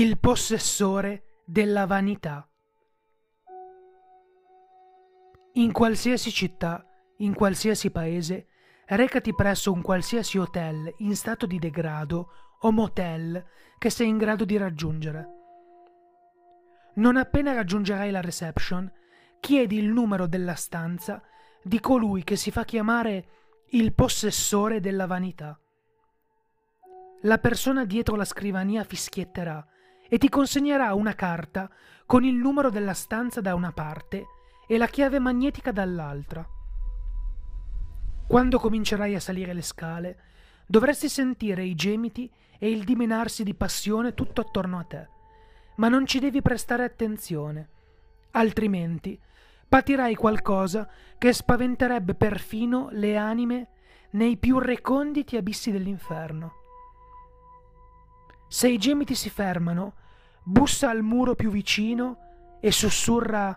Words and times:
il 0.00 0.18
possessore 0.18 1.42
della 1.44 1.84
vanità. 1.84 2.48
In 5.54 5.72
qualsiasi 5.72 6.30
città, 6.30 6.86
in 7.18 7.34
qualsiasi 7.34 7.90
paese, 7.90 8.46
recati 8.86 9.34
presso 9.34 9.70
un 9.70 9.82
qualsiasi 9.82 10.38
hotel 10.38 10.90
in 11.00 11.14
stato 11.14 11.44
di 11.44 11.58
degrado 11.58 12.30
o 12.60 12.72
motel 12.72 13.44
che 13.76 13.90
sei 13.90 14.08
in 14.08 14.16
grado 14.16 14.46
di 14.46 14.56
raggiungere. 14.56 15.28
Non 16.94 17.18
appena 17.18 17.52
raggiungerai 17.52 18.10
la 18.10 18.22
reception, 18.22 18.90
chiedi 19.38 19.76
il 19.76 19.88
numero 19.88 20.26
della 20.26 20.54
stanza 20.54 21.22
di 21.62 21.78
colui 21.78 22.24
che 22.24 22.36
si 22.36 22.50
fa 22.50 22.64
chiamare 22.64 23.28
il 23.72 23.92
possessore 23.92 24.80
della 24.80 25.06
vanità. 25.06 25.60
La 27.24 27.36
persona 27.36 27.84
dietro 27.84 28.16
la 28.16 28.24
scrivania 28.24 28.82
fischietterà 28.82 29.62
e 30.12 30.18
ti 30.18 30.28
consegnerà 30.28 30.92
una 30.92 31.14
carta 31.14 31.70
con 32.04 32.24
il 32.24 32.34
numero 32.34 32.68
della 32.68 32.94
stanza 32.94 33.40
da 33.40 33.54
una 33.54 33.70
parte 33.70 34.26
e 34.66 34.76
la 34.76 34.88
chiave 34.88 35.20
magnetica 35.20 35.70
dall'altra. 35.70 36.44
Quando 38.26 38.58
comincerai 38.58 39.14
a 39.14 39.20
salire 39.20 39.54
le 39.54 39.62
scale, 39.62 40.18
dovresti 40.66 41.08
sentire 41.08 41.62
i 41.62 41.76
gemiti 41.76 42.28
e 42.58 42.70
il 42.70 42.82
dimenarsi 42.82 43.44
di 43.44 43.54
passione 43.54 44.12
tutto 44.12 44.40
attorno 44.40 44.78
a 44.80 44.82
te, 44.82 45.08
ma 45.76 45.88
non 45.88 46.06
ci 46.06 46.18
devi 46.18 46.42
prestare 46.42 46.82
attenzione, 46.82 47.68
altrimenti 48.32 49.18
patirai 49.68 50.16
qualcosa 50.16 50.90
che 51.16 51.32
spaventerebbe 51.32 52.16
perfino 52.16 52.88
le 52.90 53.16
anime 53.16 53.68
nei 54.10 54.36
più 54.36 54.58
reconditi 54.58 55.36
abissi 55.36 55.70
dell'inferno. 55.70 56.59
Se 58.52 58.68
i 58.68 58.78
gemiti 58.78 59.14
si 59.14 59.30
fermano, 59.30 59.94
bussa 60.42 60.90
al 60.90 61.02
muro 61.02 61.36
più 61.36 61.52
vicino 61.52 62.58
e 62.60 62.72
sussurra 62.72 63.56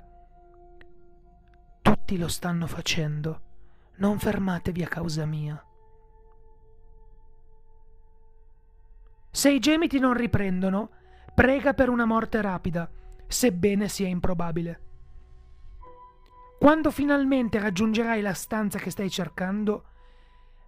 Tutti 1.81 2.17
lo 2.19 2.27
stanno 2.27 2.67
facendo, 2.67 3.41
non 3.95 4.19
fermatevi 4.19 4.83
a 4.83 4.87
causa 4.87 5.25
mia. 5.25 5.65
Se 9.31 9.49
i 9.49 9.57
gemiti 9.57 9.97
non 9.97 10.13
riprendono, 10.13 10.91
prega 11.33 11.73
per 11.73 11.89
una 11.89 12.05
morte 12.05 12.39
rapida, 12.39 12.87
sebbene 13.25 13.89
sia 13.89 14.07
improbabile. 14.07 14.81
Quando 16.59 16.91
finalmente 16.91 17.57
raggiungerai 17.57 18.21
la 18.21 18.35
stanza 18.35 18.77
che 18.77 18.91
stai 18.91 19.09
cercando, 19.09 19.85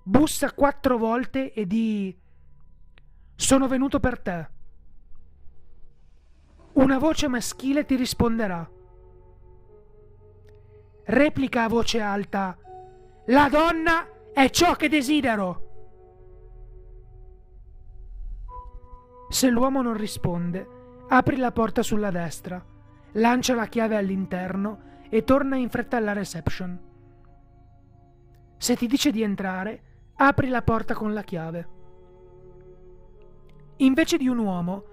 bussa 0.01 0.51
quattro 0.51 0.97
volte 0.97 1.53
e 1.53 1.67
di 1.67 2.23
sono 3.35 3.67
venuto 3.67 3.99
per 3.99 4.19
te. 4.19 4.49
Una 6.73 6.97
voce 6.97 7.27
maschile 7.27 7.85
ti 7.85 7.95
risponderà. 7.95 8.69
Replica 11.03 11.63
a 11.63 11.69
voce 11.69 11.99
alta. 12.01 12.57
La 13.27 13.47
donna 13.49 14.07
è 14.33 14.49
ciò 14.49 14.75
che 14.75 14.89
desidero. 14.89 15.61
Se 19.29 19.49
l'uomo 19.49 19.81
non 19.81 19.95
risponde, 19.95 20.67
apri 21.07 21.37
la 21.37 21.51
porta 21.51 21.81
sulla 21.81 22.11
destra, 22.11 22.63
lancia 23.13 23.55
la 23.55 23.67
chiave 23.67 23.95
all'interno 23.95 24.93
e 25.09 25.23
torna 25.23 25.55
in 25.55 25.69
fretta 25.69 25.97
alla 25.97 26.13
reception. 26.13 26.79
Se 28.57 28.75
ti 28.75 28.87
dice 28.87 29.11
di 29.11 29.21
entrare, 29.21 29.83
apri 30.15 30.47
la 30.47 30.61
porta 30.61 30.93
con 30.93 31.13
la 31.13 31.23
chiave. 31.23 31.74
Invece 33.77 34.17
di 34.17 34.27
un 34.27 34.37
uomo, 34.37 34.83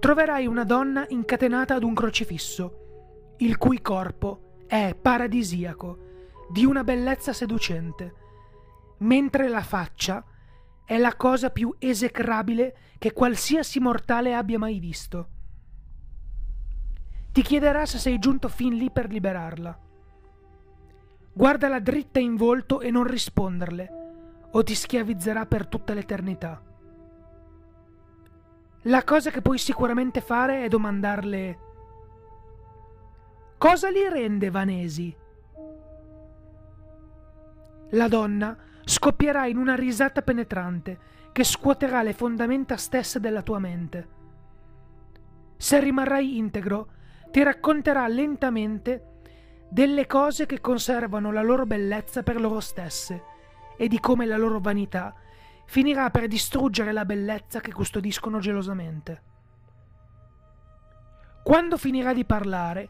troverai 0.00 0.46
una 0.46 0.64
donna 0.64 1.06
incatenata 1.08 1.74
ad 1.74 1.82
un 1.84 1.94
crocifisso, 1.94 3.34
il 3.38 3.56
cui 3.56 3.80
corpo 3.80 4.64
è 4.66 4.96
paradisiaco, 5.00 6.04
di 6.50 6.64
una 6.64 6.84
bellezza 6.84 7.32
seducente, 7.32 8.14
mentre 8.98 9.48
la 9.48 9.62
faccia 9.62 10.24
è 10.84 10.96
la 10.98 11.14
cosa 11.16 11.50
più 11.50 11.74
esecrabile 11.78 12.76
che 12.98 13.12
qualsiasi 13.12 13.80
mortale 13.80 14.34
abbia 14.34 14.58
mai 14.58 14.78
visto. 14.78 15.28
Ti 17.32 17.42
chiederà 17.42 17.84
se 17.84 17.98
sei 17.98 18.18
giunto 18.18 18.48
fin 18.48 18.74
lì 18.76 18.90
per 18.90 19.10
liberarla. 19.10 19.78
Guardala 21.32 21.80
dritta 21.80 22.18
in 22.18 22.34
volto 22.34 22.80
e 22.80 22.90
non 22.90 23.04
risponderle, 23.04 24.48
o 24.52 24.62
ti 24.62 24.74
schiavizzerà 24.74 25.44
per 25.44 25.66
tutta 25.66 25.92
l'eternità. 25.92 26.65
La 28.86 29.02
cosa 29.02 29.30
che 29.30 29.42
puoi 29.42 29.58
sicuramente 29.58 30.20
fare 30.20 30.62
è 30.62 30.68
domandarle 30.68 31.58
Cosa 33.58 33.90
li 33.90 34.08
rende 34.08 34.48
vanesi? 34.48 35.16
La 37.90 38.06
donna 38.06 38.56
scoppierà 38.84 39.46
in 39.46 39.56
una 39.56 39.74
risata 39.74 40.22
penetrante 40.22 40.98
che 41.32 41.42
scuoterà 41.42 42.02
le 42.02 42.12
fondamenta 42.12 42.76
stesse 42.76 43.18
della 43.18 43.42
tua 43.42 43.58
mente. 43.58 44.08
Se 45.56 45.80
rimarrai 45.80 46.36
integro, 46.36 46.88
ti 47.32 47.42
racconterà 47.42 48.06
lentamente 48.06 49.14
delle 49.68 50.06
cose 50.06 50.46
che 50.46 50.60
conservano 50.60 51.32
la 51.32 51.42
loro 51.42 51.66
bellezza 51.66 52.22
per 52.22 52.40
loro 52.40 52.60
stesse 52.60 53.22
e 53.76 53.88
di 53.88 53.98
come 53.98 54.26
la 54.26 54.36
loro 54.36 54.60
vanità 54.60 55.12
finirà 55.66 56.10
per 56.10 56.26
distruggere 56.26 56.92
la 56.92 57.04
bellezza 57.04 57.60
che 57.60 57.72
custodiscono 57.72 58.38
gelosamente. 58.38 59.22
Quando 61.42 61.76
finirà 61.76 62.12
di 62.12 62.24
parlare, 62.24 62.88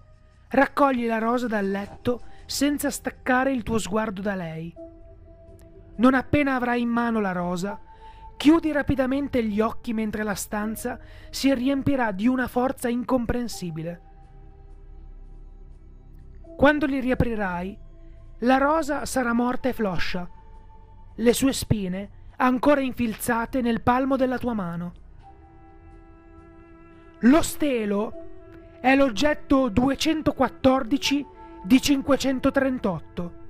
raccogli 0.48 1.06
la 1.06 1.18
rosa 1.18 1.46
dal 1.46 1.68
letto 1.68 2.22
senza 2.46 2.90
staccare 2.90 3.52
il 3.52 3.62
tuo 3.62 3.78
sguardo 3.78 4.22
da 4.22 4.34
lei. 4.34 4.74
Non 5.96 6.14
appena 6.14 6.54
avrai 6.54 6.80
in 6.80 6.88
mano 6.88 7.20
la 7.20 7.32
rosa, 7.32 7.80
chiudi 8.36 8.72
rapidamente 8.72 9.42
gli 9.42 9.60
occhi 9.60 9.92
mentre 9.92 10.22
la 10.22 10.34
stanza 10.34 10.98
si 11.30 11.52
riempirà 11.52 12.12
di 12.12 12.26
una 12.26 12.46
forza 12.46 12.88
incomprensibile. 12.88 14.02
Quando 16.56 16.86
li 16.86 17.00
riaprirai, 17.00 17.78
la 18.40 18.56
rosa 18.58 19.04
sarà 19.04 19.32
morta 19.32 19.68
e 19.68 19.72
floscia. 19.72 20.28
Le 21.16 21.32
sue 21.32 21.52
spine 21.52 22.10
ancora 22.36 22.80
infilzate 22.80 23.60
nel 23.60 23.80
palmo 23.82 24.16
della 24.16 24.38
tua 24.38 24.54
mano. 24.54 24.92
Lo 27.20 27.42
stelo 27.42 28.24
è 28.80 28.94
l'oggetto 28.94 29.68
214 29.68 31.26
di 31.64 31.80
538. 31.80 33.44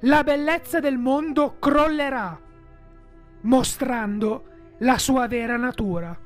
La 0.00 0.22
bellezza 0.22 0.78
del 0.78 0.98
mondo 0.98 1.58
crollerà, 1.58 2.38
mostrando 3.40 4.44
la 4.78 4.98
sua 4.98 5.26
vera 5.26 5.56
natura. 5.56 6.25